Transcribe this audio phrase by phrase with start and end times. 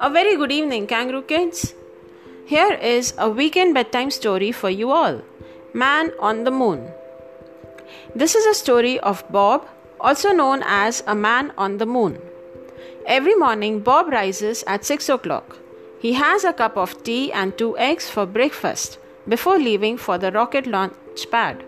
[0.00, 1.74] A very good evening, kangaroo kids.
[2.46, 5.22] Here is a weekend bedtime story for you all
[5.72, 6.88] Man on the Moon.
[8.14, 9.66] This is a story of Bob,
[10.00, 12.20] also known as a man on the moon.
[13.06, 15.56] Every morning, Bob rises at 6 o'clock.
[15.98, 20.30] He has a cup of tea and two eggs for breakfast before leaving for the
[20.30, 21.64] rocket launch pad.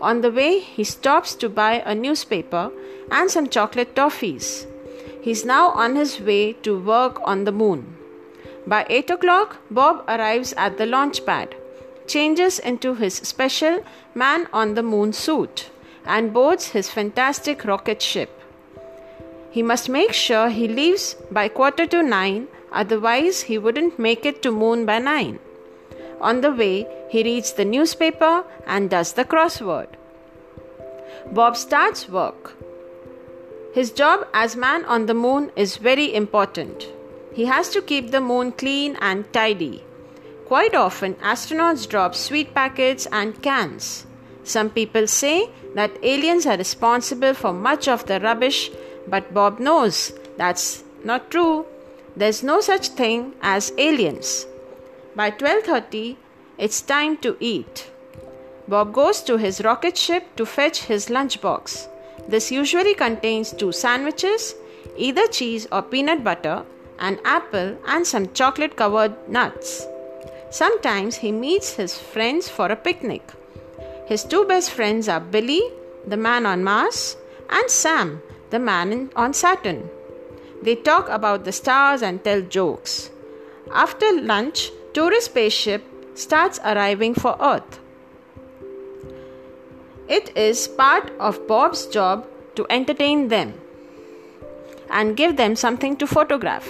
[0.00, 2.70] On the way, he stops to buy a newspaper
[3.10, 4.66] and some chocolate toffees.
[5.20, 7.96] He's now on his way to work on the moon.
[8.66, 11.54] By 8 o'clock, Bob arrives at the launch pad,
[12.06, 15.70] changes into his special man on the moon suit,
[16.04, 18.30] and boards his fantastic rocket ship.
[19.50, 24.42] He must make sure he leaves by quarter to nine, otherwise, he wouldn't make it
[24.42, 25.38] to moon by nine.
[26.20, 29.88] On the way, he reads the newspaper and does the crossword.
[31.32, 32.54] Bob starts work.
[33.72, 36.88] His job as man on the moon is very important.
[37.32, 39.84] He has to keep the moon clean and tidy.
[40.46, 44.06] Quite often, astronauts drop sweet packets and cans.
[44.42, 48.70] Some people say that aliens are responsible for much of the rubbish,
[49.06, 51.66] but Bob knows that's not true.
[52.16, 54.46] There's no such thing as aliens.
[55.16, 56.16] By 12:30,
[56.58, 57.90] it's time to eat.
[58.68, 61.88] Bob goes to his rocket ship to fetch his lunchbox.
[62.28, 64.54] This usually contains two sandwiches,
[64.96, 66.64] either cheese or peanut butter,
[66.98, 69.86] an apple, and some chocolate covered nuts.
[70.50, 73.22] Sometimes he meets his friends for a picnic.
[74.06, 75.62] His two best friends are Billy,
[76.06, 77.16] the man on Mars,
[77.48, 79.88] and Sam, the man on Saturn.
[80.62, 83.10] They talk about the stars and tell jokes.
[83.72, 87.80] After lunch, tourist spaceship starts arriving for Earth.
[90.08, 93.54] It is part of Bob's job to entertain them
[94.90, 96.66] and give them something to photograph.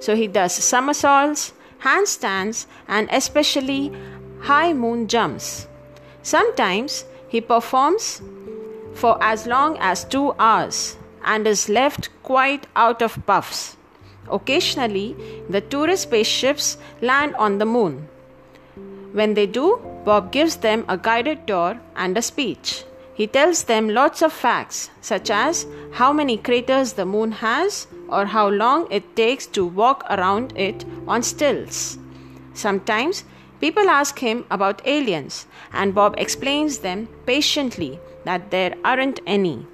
[0.00, 3.92] So he does somersaults, handstands, and especially
[4.40, 5.66] high moon jumps.
[6.22, 8.20] Sometimes he performs
[8.94, 13.77] for as long as two hours and is left quite out of puffs.
[14.30, 15.16] Occasionally,
[15.48, 18.08] the tourist spaceships land on the moon.
[19.12, 22.84] When they do, Bob gives them a guided tour and a speech.
[23.14, 28.26] He tells them lots of facts, such as how many craters the moon has or
[28.26, 31.98] how long it takes to walk around it on stilts.
[32.54, 33.24] Sometimes
[33.60, 39.66] people ask him about aliens, and Bob explains them patiently that there aren't any.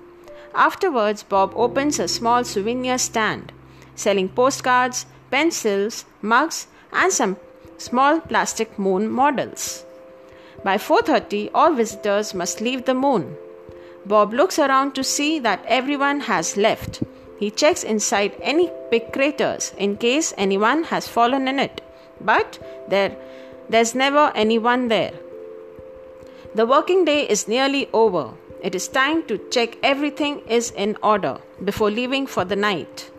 [0.54, 3.52] Afterwards, Bob opens a small souvenir stand,
[3.94, 7.36] selling postcards, pencils, mugs, and some
[7.78, 9.84] small plastic moon models.
[10.64, 13.36] By 4:30 all visitors must leave the moon.
[14.06, 17.02] Bob looks around to see that everyone has left.
[17.38, 21.80] He checks inside any big craters in case anyone has fallen in it.
[22.20, 23.16] But there
[23.68, 25.12] there's never anyone there.
[26.54, 28.24] The working day is nearly over.
[28.62, 33.10] It is time to check everything is in order before leaving for the night.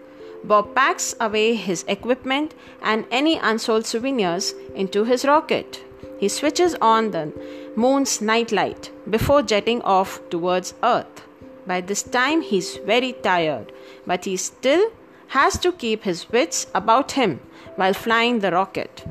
[0.48, 5.84] Bob packs away his equipment and any unsold souvenirs into his rocket.
[6.20, 7.34] He switches on the
[7.76, 11.24] moon's nightlight before jetting off towards Earth.
[11.66, 13.72] By this time, he's very tired,
[14.06, 14.92] but he still
[15.30, 17.40] has to keep his wits about him
[17.76, 19.04] while flying the rocket.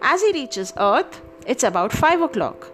[0.00, 2.70] As he reaches Earth, it's about 5 o'clock.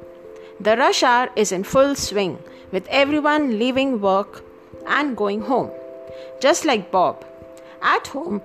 [0.60, 2.38] The rush hour is in full swing,
[2.70, 4.44] with everyone leaving work
[4.86, 5.70] and going home.
[6.40, 7.24] Just like Bob,
[7.82, 8.42] at home,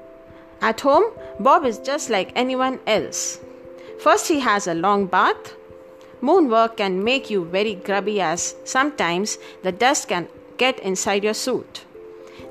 [0.62, 1.06] at home,
[1.40, 3.40] Bob is just like anyone else.
[4.00, 5.56] First, he has a long bath.
[6.22, 10.28] Moon work can make you very grubby, as sometimes the dust can
[10.58, 11.86] get inside your suit.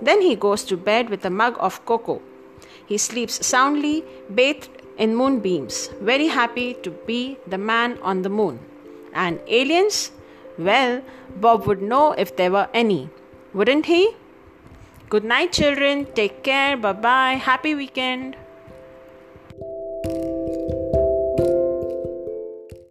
[0.02, 2.20] Then he goes to bed with a mug of cocoa.
[2.86, 4.04] He sleeps soundly,
[4.34, 4.68] bathed
[4.98, 8.58] in moonbeams, very happy to be the man on the moon.
[9.12, 10.10] And aliens?
[10.58, 11.02] Well,
[11.36, 13.08] Bob would know if there were any,
[13.54, 14.16] wouldn't he?
[15.10, 16.07] Good night, children.
[16.15, 16.77] Take care.
[16.77, 17.34] Bye bye.
[17.34, 18.36] Happy weekend.